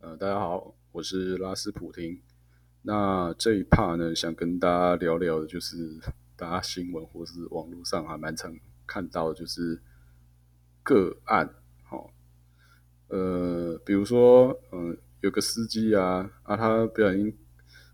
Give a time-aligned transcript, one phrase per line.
[0.00, 2.22] 呃，大家好，我是拉斯普廷。
[2.82, 5.98] 那这一 part 呢，想跟大家聊聊的，就是
[6.36, 8.56] 大家新闻或是网络上还蛮常
[8.86, 9.82] 看到，就是
[10.84, 11.52] 个案。
[11.82, 12.12] 好，
[13.08, 17.36] 呃，比如说，嗯，有个司机啊，啊，他不小心，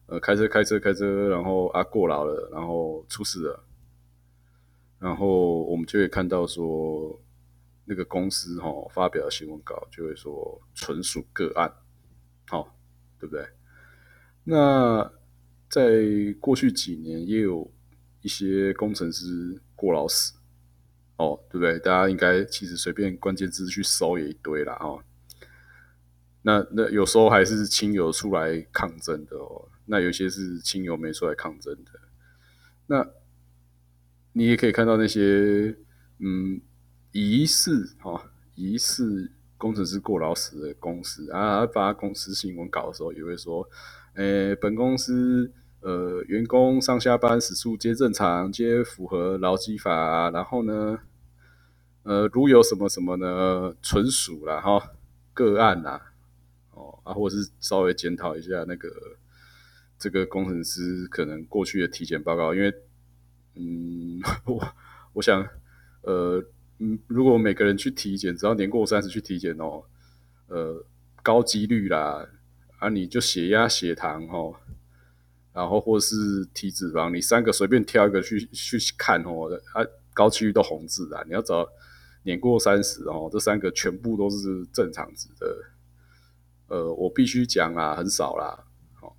[0.04, 3.64] 呃，开车开车开车，然后啊过劳了，然后出事了，
[4.98, 7.18] 然后我们就会看到说，
[7.86, 11.72] 那个公司哈发表新闻稿就会说纯属个案。
[12.46, 12.76] 好，
[13.18, 13.46] 对不对？
[14.44, 15.10] 那
[15.70, 17.72] 在过去几年，也有
[18.20, 20.34] 一些工程师过劳死，
[21.16, 21.78] 哦，对不对？
[21.78, 25.02] 大家应该其实随便关键字去搜也一堆啦，哦。
[26.42, 31.92] 那那有时候还是亲友出来抗争的哦，那有些是亲友没出来抗争的。
[32.86, 33.08] 那
[34.32, 35.74] 你也可以看到那些
[36.18, 36.60] 嗯
[37.12, 39.32] 疑似哈疑似。
[39.64, 43.66] 工程师过劳死的公司啊，发公司新闻稿的时候也会说，
[44.12, 50.98] 诶，本公司呃员工上下班时速皆正常，皆符合劳基法，然后呢，
[52.02, 54.90] 呃，如有什么什么呢，纯属啦哈
[55.32, 55.98] 个案呐，
[56.72, 58.90] 哦啊，或者是稍微检讨一下那个
[59.98, 62.70] 这个工程师可能过去的体检报告，因为
[63.54, 64.62] 嗯， 我
[65.14, 65.48] 我想
[66.02, 66.44] 呃。
[66.78, 69.84] 嗯，如果每个人去体检，只要年过三十去体检哦，
[70.48, 70.84] 呃，
[71.22, 72.28] 高几率啦，
[72.78, 74.56] 啊，你就血压、血糖哦，
[75.52, 81.22] 然后或是体脂肪，你三个随便挑一个去去看哦，啊，高几率都红字啊。
[81.26, 81.64] 你要找
[82.24, 85.56] 年过三十哦，这三个全部都是正常值的。
[86.66, 88.64] 呃，我必须讲啊，很少啦，
[88.94, 89.16] 好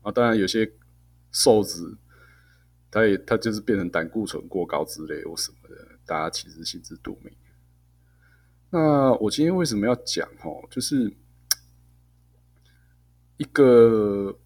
[0.00, 0.72] 啊，当然有些
[1.32, 1.98] 瘦子，
[2.90, 5.57] 他也他就是变成胆固醇过高之类或什么。
[6.08, 7.30] 大家其实心知肚明。
[8.70, 10.26] 那我今天为什么要讲？
[10.42, 11.12] 哦，就是
[13.36, 14.38] 一个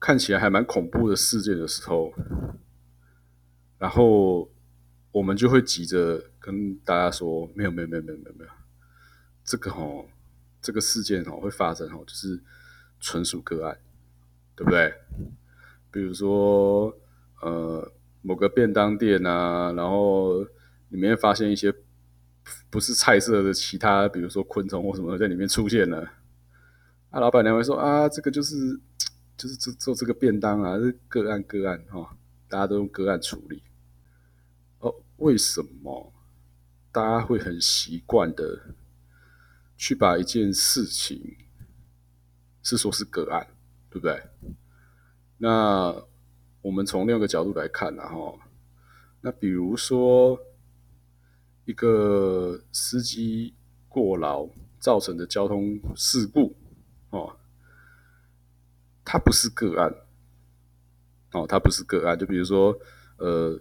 [0.00, 2.12] 看起来还蛮恐怖的事件的时候，
[3.78, 4.50] 然后
[5.12, 8.50] 我们就会急着跟大家说：没有，没有，没有，没有，没有，没有。
[9.44, 10.06] 这个哦，
[10.60, 12.42] 这个事件哦会发生哦，就是
[12.98, 13.78] 纯属个案，
[14.56, 14.92] 对不对？
[15.92, 16.92] 比如说，
[17.42, 17.92] 呃，
[18.22, 20.44] 某个便当店啊，然后。
[20.90, 21.74] 里面发现一些
[22.70, 26.08] 不是菜色的其他，比如说昆虫或什么在里面出现了，
[27.10, 28.54] 啊，老板娘会说啊，这个就是
[29.36, 32.16] 就是做做这个便当啊，是个案个案哈，
[32.48, 33.62] 大家都用个案处理。
[34.78, 36.12] 哦，为什么
[36.92, 38.74] 大家会很习惯的
[39.76, 41.36] 去把一件事情
[42.62, 43.44] 是说是个案，
[43.90, 44.22] 对不对？
[45.38, 45.94] 那
[46.62, 48.38] 我们从另一个角度来看呢，哈，
[49.20, 50.38] 那比如说。
[51.66, 53.54] 一个司机
[53.88, 56.56] 过劳造成的交通事故，
[57.10, 57.36] 哦，
[59.04, 59.94] 它不是个案，
[61.32, 62.18] 哦，它不是个案。
[62.18, 62.78] 就比如说，
[63.18, 63.60] 呃，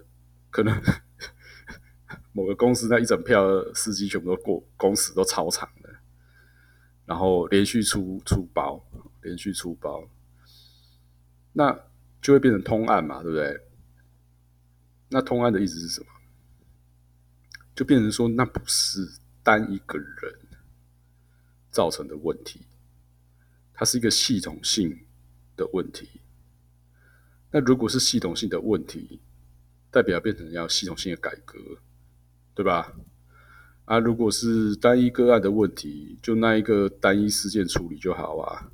[0.49, 0.79] 可能
[2.31, 3.43] 某个公司那一整票
[3.73, 5.89] 司机全部都过工时都超长的，
[7.05, 8.85] 然后连续出出包，
[9.23, 10.07] 连续出包，
[11.53, 11.77] 那
[12.21, 13.61] 就会变成通案嘛，对不对？
[15.09, 16.07] 那通案的意思是什么？
[17.75, 20.39] 就变成说，那不是单一个人
[21.69, 22.61] 造成的问题，
[23.73, 25.05] 它是一个系统性
[25.57, 26.21] 的问题。
[27.51, 29.19] 那如果是系统性的问题，
[29.91, 31.59] 代表变成要系统性的改革，
[32.53, 32.93] 对吧？
[33.83, 38.71] 啊，如果是单一个案的问题，就那一个单一事件处理就好啊。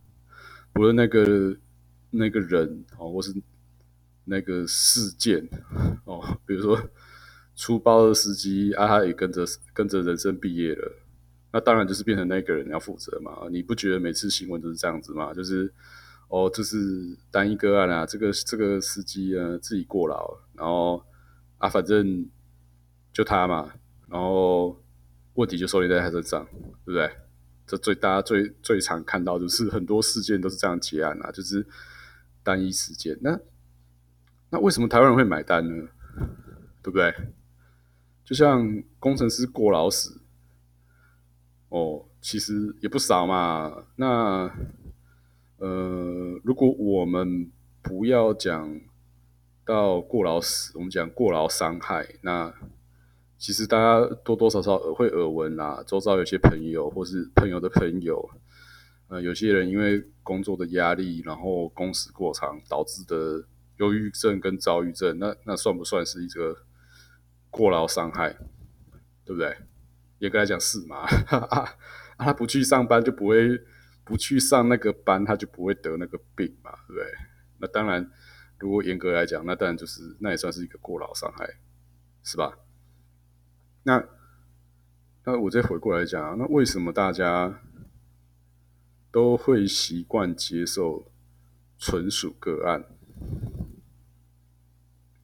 [0.73, 1.57] 不论那个
[2.11, 3.33] 那个人哦，或是
[4.25, 5.49] 那个事件
[6.05, 6.79] 哦，比如说。
[7.61, 10.91] 出包的司机啊，他也跟着跟着人生毕业了，
[11.53, 13.47] 那当然就是变成那个人要负责嘛。
[13.51, 15.31] 你不觉得每次新闻都是这样子吗？
[15.31, 15.71] 就是
[16.27, 21.05] 哦，就是单一个案啊，这个这个司机呢自己过劳，然后
[21.59, 22.27] 啊，反正
[23.13, 23.71] 就他嘛，
[24.09, 24.81] 然后
[25.35, 26.43] 问题就收敛在他身上，
[26.83, 27.11] 对不对？
[27.67, 31.63] 这最大家最最常看到就是很多事件都是这样结案啊，就是
[32.41, 33.15] 单一事件。
[33.21, 33.39] 那
[34.49, 35.87] 那为什么台湾人会买单呢？
[36.81, 37.13] 对不对？
[38.31, 40.21] 就像工程师过劳死，
[41.67, 43.83] 哦，其实也不少嘛。
[43.97, 44.49] 那
[45.57, 47.51] 呃，如果我们
[47.81, 48.79] 不要讲
[49.65, 52.53] 到过劳死，我们讲过劳伤害，那
[53.37, 55.83] 其实大家多多少少耳会耳闻啦。
[55.85, 58.29] 周遭有些朋友或是朋友的朋友，
[59.09, 63.45] 呃，有些人因为工作的压力，然后工时过长导致的
[63.79, 66.55] 忧郁症跟躁郁症，那那算不算是一个？
[67.51, 68.33] 过劳伤害，
[69.23, 69.55] 对不对？
[70.17, 71.05] 严格来讲是嘛？
[71.49, 71.75] 啊，
[72.17, 73.61] 他不去上班就不会
[74.03, 77.05] 不去上那个班，他就不会得那个病嘛，对不对？
[77.59, 78.09] 那当然，
[78.57, 81.57] 如果严格来讲，那当然就是那也算是一个过劳伤害，
[82.23, 82.57] 是吧？
[83.83, 84.03] 那
[85.25, 87.59] 那我再回过来讲，那为什么大家
[89.11, 91.11] 都会习惯接受
[91.77, 92.85] 纯属个案？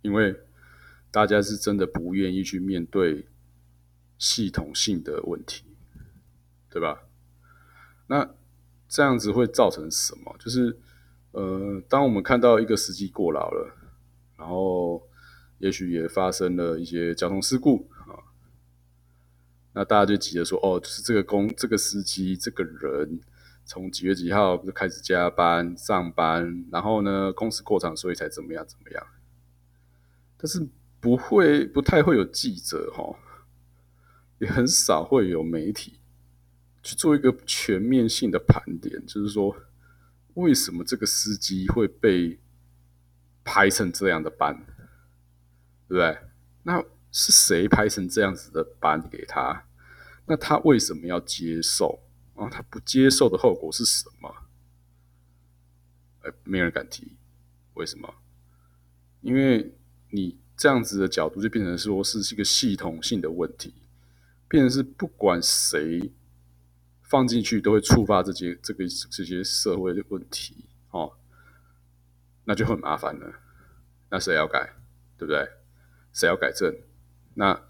[0.01, 0.46] 因为
[1.17, 3.27] 大家是真的不愿意去面对
[4.19, 5.63] 系统性的问题，
[6.69, 7.07] 对吧？
[8.05, 8.35] 那
[8.87, 10.35] 这样子会造成什么？
[10.37, 10.77] 就是
[11.31, 13.75] 呃，当我们看到一个司机过劳了，
[14.37, 15.09] 然后
[15.57, 18.21] 也许也发生了一些交通事故啊，
[19.73, 23.19] 那大家就急着说：“哦，就是这个公这个司机这个人
[23.65, 29.03] 从几月几号就开始加班上班，然后呢，公司过长，所以才怎么样怎么样。”
[30.37, 30.67] 但是
[30.99, 33.17] 不会，不太会有记者哈，
[34.39, 35.99] 也很少会有媒体
[36.81, 39.55] 去做一个全面性的盘点，就是说
[40.33, 42.39] 为什么这个司机会被
[43.43, 44.55] 排成这样的班，
[45.87, 46.17] 对不对？
[46.63, 49.65] 那是谁排成这样子的班给他？
[50.25, 52.03] 那他为什么要接受
[52.35, 52.49] 啊？
[52.49, 54.35] 他不接受的后果是什么？
[56.21, 57.15] 哎，没人敢提，
[57.75, 58.15] 为什么？
[59.21, 59.73] 因为。
[60.09, 63.75] 你这样子的角度就变成说是一个系统性的问题，
[64.47, 66.11] 变成是不管谁
[67.03, 71.13] 放进去都会触发这些这个这些社会的问题哦，
[72.45, 73.35] 那就很麻烦了。
[74.09, 74.73] 那谁要改，
[75.17, 75.47] 对不对？
[76.11, 76.75] 谁要改正？
[77.35, 77.61] 那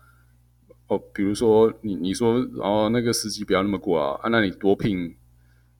[0.87, 5.17] 哦，比如说你你说哦，那个司机不要那么过啊，啊，那你多聘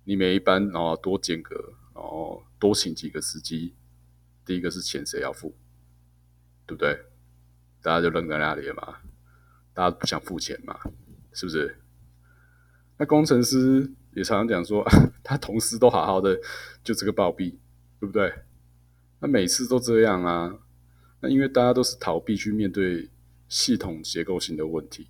[0.04, 1.56] 你每一班然后多间隔，
[1.96, 3.74] 然后多请几个司机，
[4.46, 5.56] 第一个是钱谁要付？
[6.68, 7.06] 对不对？
[7.82, 8.98] 大家就愣在那里了嘛，
[9.74, 10.78] 大家不想付钱嘛，
[11.32, 11.80] 是不是？
[12.98, 14.86] 那工程师也常常讲说，
[15.24, 16.38] 他同事都好好的，
[16.84, 17.52] 就这个暴毙，
[18.00, 18.34] 对不对？
[19.20, 20.60] 那每次都这样啊，
[21.22, 23.10] 那因为大家都是逃避去面对
[23.48, 25.08] 系统结构性的问题，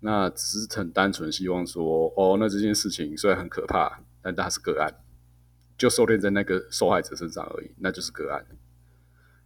[0.00, 4.94] 那只是很单纯希望说，哦，那这件事情虽然很可怕，但它是个案，
[5.76, 8.46] 就收敛在那个受害者身上而已，那就是个案，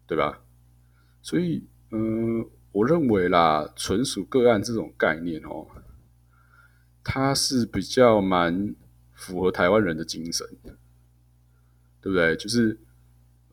[0.06, 0.42] 对吧？
[1.25, 5.67] 所以，嗯，我认为啦，纯属个案这种概念哦，
[7.03, 8.75] 它是比较蛮
[9.15, 10.47] 符合台湾人的精神，
[12.03, 12.37] 对不对？
[12.37, 12.79] 就是，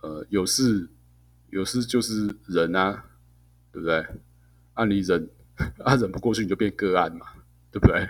[0.02, 0.90] 呃，有事
[1.50, 3.06] 有事就是忍啊，
[3.72, 4.06] 对不对？
[4.74, 5.30] 啊，你忍
[5.80, 7.26] 啊，忍不过去你就变个案嘛，
[7.72, 8.02] 对不对？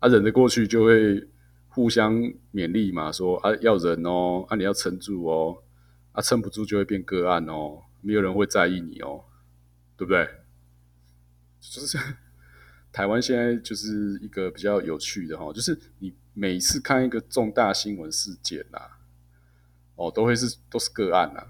[0.00, 1.26] 啊，忍得过去就会
[1.68, 2.12] 互相
[2.52, 5.62] 勉励嘛，说啊要忍哦，啊你要撑住哦，
[6.12, 7.84] 啊撑不住就会变个案哦。
[8.00, 9.24] 没有人会在意你哦，
[9.96, 10.28] 对不对？
[11.58, 11.98] 就是
[12.92, 18.78] 台湾现在就是一个比较有趣的哈，就是你每次看一个重大新闻事件呐，
[19.96, 21.44] 哦，都会是都是个案呐，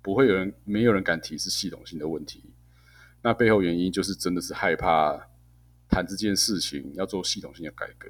[0.00, 2.44] 不会有人没有人敢提是系统性的问题。
[3.22, 5.28] 那背后原因就是真的是害怕
[5.88, 8.08] 谈这件事情要做系统性的改革。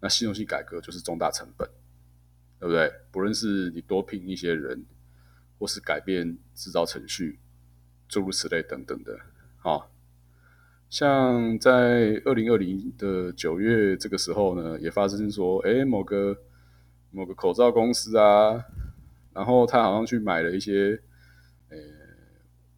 [0.00, 1.68] 那系统性改革就是重大成本，
[2.58, 2.90] 对不对？
[3.12, 4.84] 不论是你多聘一些人。
[5.60, 7.38] 或是改变制造程序，
[8.08, 9.20] 诸如此类等等的，
[9.62, 9.86] 啊，
[10.88, 16.34] 像在二零二零的九月这个时候呢，也发生说，哎，某个
[17.10, 18.64] 某个口罩公司啊，
[19.34, 20.98] 然后他好像去买了一些，
[21.68, 21.76] 呃，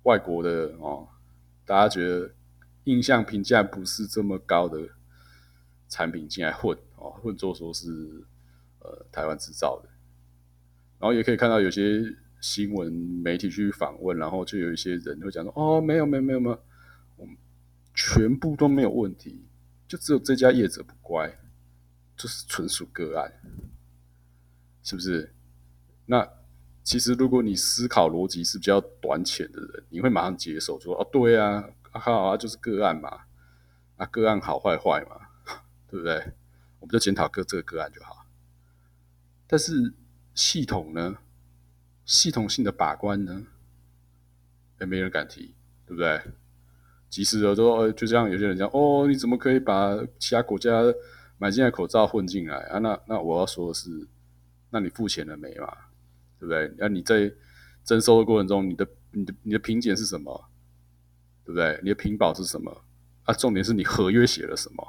[0.02, 1.07] 外国的哦，
[1.64, 2.35] 大家觉得
[2.85, 4.88] 印象评价不是这么高的
[5.88, 7.88] 产品进来混哦，混作说是
[8.80, 9.88] 呃台湾制造的，
[10.99, 12.16] 然后也可以看到有些。
[12.42, 16.62] 新闻媒体去访问，然后就有一些人会讲说：“哦，没有，没有，没有，没有，
[17.16, 17.37] 我们
[17.94, 19.46] 全部都没有问题，
[19.87, 21.38] 就只有这家业者不乖，
[22.16, 23.32] 就是纯属个案，
[24.82, 25.32] 是不是？
[26.06, 26.28] 那
[26.82, 33.20] 其实如果你思考逻辑是比较短浅的人，你会马上接受说：哦，对啊，好啊，就是个案嘛，
[33.96, 35.28] 啊，个案好坏坏嘛，
[35.88, 36.16] 对不对？
[36.80, 38.26] 我们就检讨个这个个案就好。
[39.46, 39.94] 但是
[40.34, 41.18] 系统呢？”
[42.12, 43.42] 系统性的把关呢，
[44.81, 45.54] 也没人敢提，
[45.87, 46.21] 对不对？
[47.09, 50.83] 即使有时候就这样，有些人讲哦，你怎么可以把其他国家
[51.38, 52.78] 买进来口罩混进来啊？
[52.81, 53.88] 那那我要说的是，
[54.69, 55.66] 那你付钱了没嘛？
[56.38, 56.71] 对不对？
[56.76, 57.33] 那你在
[57.83, 60.50] 征收的过程中，你的你的你的评检是什么？
[61.47, 61.81] 对不对？
[61.83, 62.85] 你的评保是什么？
[63.23, 64.85] 啊，重点是你合约写了什么？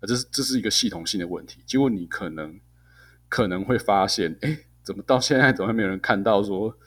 [0.00, 1.62] 啊，这是这是一个系统性的问题。
[1.64, 2.60] 结果你可能
[3.26, 4.65] 可能会发现，哎。
[4.86, 6.78] 怎么到现在怎么还没有人看到说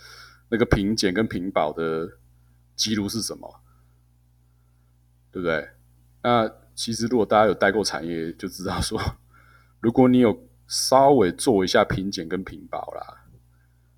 [0.47, 2.17] 那个平检跟平保的
[2.73, 3.59] 记录是什么？
[5.31, 5.69] 对不对？
[6.23, 8.97] 那其实如果大家有待过产业，就知道说
[9.81, 13.25] 如果你有稍微做一下品检跟品保啦，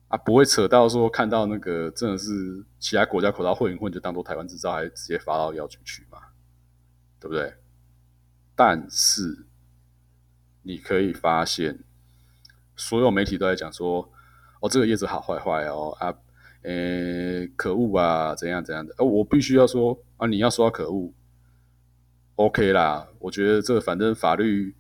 [0.07, 6.17] 啊，不会扯到说看到那个真的是其他国家口罩混一混就当做台湾制造，还直接发到药局去嘛，
[7.19, 7.53] 对不对？
[8.55, 9.45] 但是
[10.63, 11.83] 你可以发现，
[12.81, 14.09] 所有媒体都在讲说，
[14.59, 16.13] 哦，这个叶子好坏坏哦啊，
[16.63, 18.95] 呃，可恶啊，怎样怎样的？
[18.97, 21.13] 哦，我必须要说啊，你要说可恶
[22.35, 24.75] ，OK 啦，我觉得这反正法律。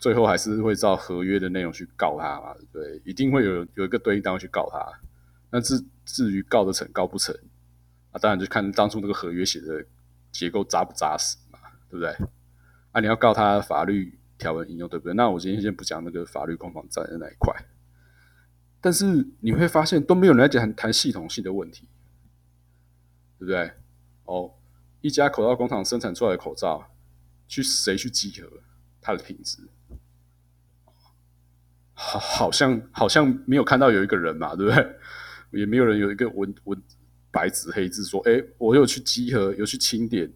[0.00, 3.02] 最后还是会照合约的内容去告他嘛，对不对？
[3.04, 4.82] 一定会有有一个对应单位去告他。
[5.50, 7.36] 那至至于告得成告不成
[8.10, 9.84] 啊，当然就看当初那个合约写的
[10.32, 11.58] 结构扎不扎实嘛，
[11.90, 12.08] 对不对？
[12.92, 15.14] 啊，你要告他法律条文应用，对不对？
[15.14, 17.54] 那我今天先不讲那个法律攻防战的那一块，
[18.80, 21.86] 但是你会发现都没有人来讲谈系统性的问题，
[23.38, 23.72] 对不对？
[24.24, 24.54] 哦，
[25.00, 26.92] 一家口罩工厂生产出来的口罩，
[27.46, 28.48] 去谁去集合
[29.00, 29.68] 它的品质？
[31.92, 34.96] 好，好像好像没有看到有一个人嘛，对不对？
[35.60, 36.82] 也没有人有一个文文
[37.32, 40.32] 白纸黑字说，哎，我有去集合，有去清点，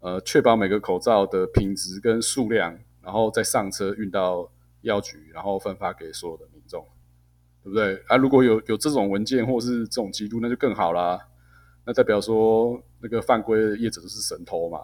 [0.00, 4.50] 呃，确保每个口罩的品质跟数量，然后再上车运到
[4.82, 6.86] 药局，然后分发给所有的民众，
[7.62, 8.02] 对不对？
[8.06, 11.28] 啊，如果有有这种文件或是这种记录，那就更好啦。
[11.84, 14.80] 那代表说那个犯规的业者都是神偷嘛，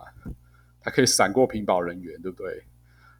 [0.80, 2.64] 他可以闪过屏保人员，对不对？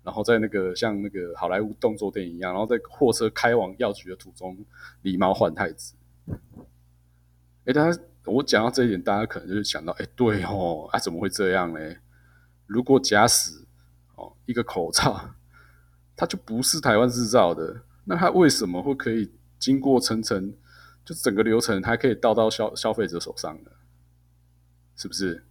[0.02, 4.57] 然后在那个像那个好莱坞动作电影一样，然后在货车开往药局的途中，
[5.02, 5.95] 狸猫换太子。
[7.67, 11.81] 哎，大家，我讲到这一点，大家可能就是想到，哎，对哦，啊，怎么会这样呢？
[12.67, 13.64] 如果假使
[14.19, 15.35] 哦，一个口罩，
[16.17, 20.53] 它就不是台湾制造的，那它为什么会可以经过层层，
[21.05, 23.71] 就整个流程，还可以到到消消费者手上呢？
[24.97, 25.45] 是不是？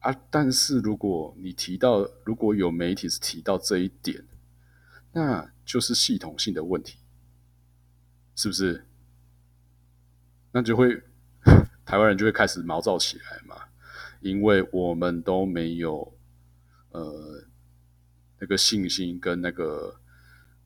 [0.00, 0.12] 啊！
[0.30, 4.24] 但是如果你提到，如果有媒体是提到这一点，
[5.12, 6.98] 那就是系统性的问题，
[8.34, 8.86] 是不是？
[10.52, 11.00] 那就会
[11.86, 13.54] 台湾人就会开始毛躁起来嘛，
[14.20, 16.12] 因为我们都没有
[16.90, 17.44] 呃
[18.40, 20.00] 那个信心跟那个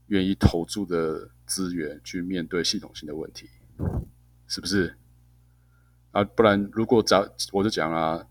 [0.06, 3.48] 愿意投注的资源去面对系统性的问题，
[4.46, 4.96] 是不是？
[6.12, 8.26] 啊，不然如果早我就讲啊。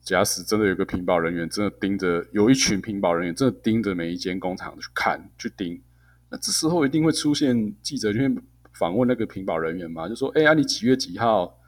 [0.00, 5.82] 假使真的有个屏保人员，真的盯着有一群屏保人员，真的盯着每一间工厂去看去盯，
[6.30, 8.40] 那这时候一定会出现记者去
[8.72, 10.08] 访问那个屏保人员嘛？
[10.08, 11.60] 就说：“哎呀，你几月几号？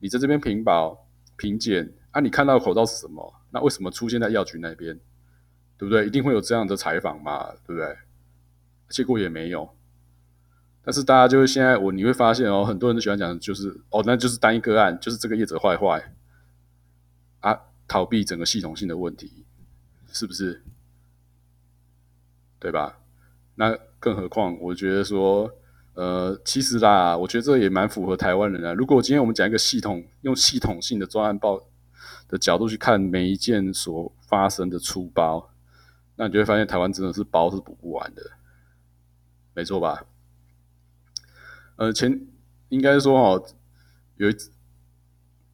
[0.00, 2.20] 你在这边屏保评检啊？
[2.20, 3.32] 你看到口罩是什么？
[3.52, 4.98] 那为什么出现在药局那边？
[5.76, 6.06] 对不对？
[6.06, 7.50] 一定会有这样的采访嘛？
[7.66, 7.96] 对不对？
[8.88, 9.68] 结果也没有。
[10.82, 16.14] 但是大家就会现在我你会发现哦，很多人都喜欢讲，就是哦，那就是单一个案，就是这个业者坏坏
[17.40, 19.44] 啊。”逃避整个系统性的问题，
[20.10, 20.62] 是不是？
[22.58, 22.98] 对吧？
[23.56, 25.54] 那更何况，我觉得说，
[25.92, 28.72] 呃，其实啦，我觉得这也蛮符合台湾人啊。
[28.72, 31.62] 如果今天我们讲一个系统，用系统性的专案报
[32.26, 35.50] 的角度去看每一件所发生的出包，
[36.16, 38.22] 那你就会发现台湾真的是包是补不完的，
[39.54, 40.04] 没错吧？
[41.76, 42.26] 呃，前
[42.68, 43.46] 应该说哦，
[44.16, 44.36] 有一。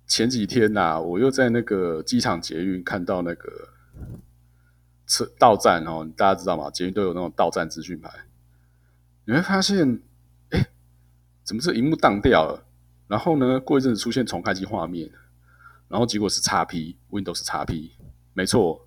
[0.07, 3.69] 前几天呐，我又在那个机场捷运看到那个
[5.07, 6.69] 车到站哦，大家知道吗？
[6.69, 8.11] 捷运都有那种到站资讯牌，
[9.25, 10.03] 你会发现，
[10.49, 10.67] 哎，
[11.45, 12.67] 怎么这荧幕当掉了？
[13.07, 15.09] 然后呢，过一阵子出现重开机画面，
[15.87, 17.93] 然后结果是叉 P Windows 叉 P，
[18.35, 18.85] 没错，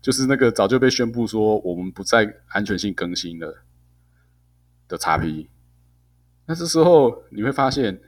[0.00, 3.64] 就是那个早就被宣布说我们不再安全性更新了
[4.88, 5.48] 的叉 P。
[6.46, 8.00] 那这时候你会发现。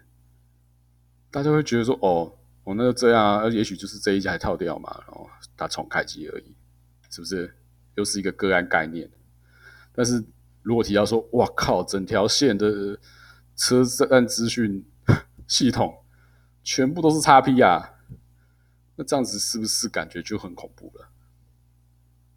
[1.31, 2.33] 大家会觉得说：“哦，
[2.65, 5.29] 我那个这样啊，而也许就是这一家套掉嘛，然后
[5.59, 6.55] 它重开机而已，
[7.11, 7.55] 是不是？
[7.97, 9.11] 又是一个个案概念。
[9.93, 10.25] 但是
[10.63, 12.99] 如果提到说，哇靠，整条线的
[13.55, 14.83] 车站资讯
[15.47, 16.03] 系统
[16.65, 17.97] 全部都是叉 P 啊，
[18.97, 21.11] 那这样子是不是感觉就很恐怖了？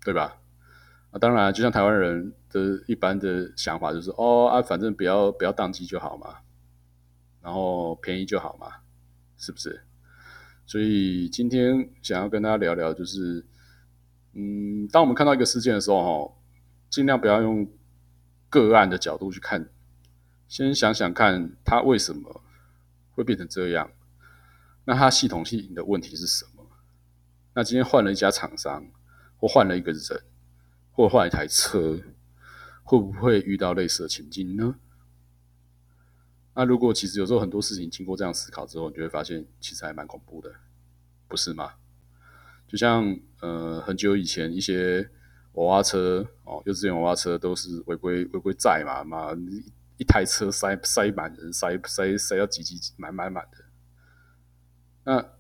[0.04, 0.38] 对吧？
[1.12, 6.38] 啊，当然，就像台湾人的一般的想法就是，哦啊，反正不要不要宕机就好嘛。”
[7.42, 8.68] 然后便宜就好嘛，
[9.36, 9.84] 是不是？
[10.66, 13.44] 所以今天想要跟大家聊聊，就是，
[14.34, 16.34] 嗯，当我们看到一个事件的时候，哈，
[16.90, 17.68] 尽量不要用
[18.48, 19.68] 个案的角度去看，
[20.48, 22.42] 先想想看它为什么
[23.16, 23.90] 会变成这样，
[24.86, 26.66] 那它系统性的问题是什么？
[27.56, 28.86] 那今天换了一家厂商，
[29.42, 30.24] 或换了一个人，
[30.92, 32.00] 或换一台车，
[32.84, 34.76] 会不会遇到类似的情境呢？
[36.54, 40.54] 那如果其实有时候很多事情经过这样思考之后，你就会发现其实还蛮恐怖的，
[41.28, 41.74] 不是吗？
[42.68, 45.10] 就像呃很久以前一些
[45.54, 49.36] 娃娃车哦，幼稚园娃娃车都是违规违规载嘛，妈
[49.98, 53.66] 一台车塞塞满人，塞塞塞到挤挤满满满的。
[55.04, 55.34] 那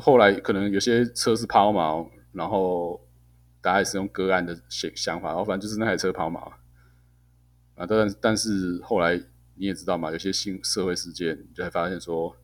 [0.00, 3.00] 后来可能有些车是抛锚，然后
[3.60, 6.38] 大家也是用个案的想想法，然后反正就是那台车抛锚
[7.74, 7.86] 啊。
[7.86, 9.16] 但但是后来
[9.54, 12.36] 你也知道嘛，有些新社会事件，你就会发现说，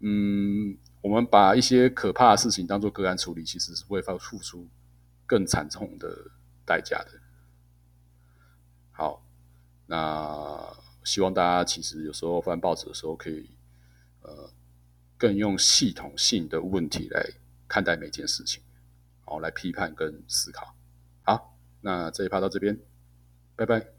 [0.00, 4.68] 嗯，我们把一些可怕的事情当做个案处理，其实是会付付出
[5.26, 6.30] 更惨重的
[6.64, 7.10] 代价的。
[8.92, 9.22] 好，
[9.86, 13.50] 那希望大家其实有时候翻报纸的时候，可以
[14.22, 14.50] 呃。
[15.20, 17.28] 更用系统性的问题来
[17.66, 18.62] 看待每件事情，
[19.28, 20.74] 好来批判跟思考。
[21.22, 22.78] 好，那这一趴到这边，
[23.56, 23.97] 拜拜。